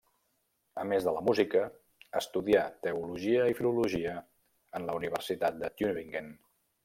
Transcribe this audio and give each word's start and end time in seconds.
A 0.83 0.85
més 0.91 1.03
de 1.07 1.11
la 1.15 1.19
música, 1.25 1.59
estudià, 2.21 2.63
teologia 2.87 3.45
i 3.53 3.57
filologia 3.61 4.15
en 4.79 4.89
la 4.91 4.99
Universitat 5.03 5.63
de 5.65 5.71
Tübingen. 5.83 6.35